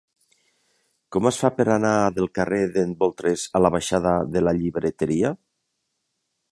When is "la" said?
3.65-3.73, 4.49-4.57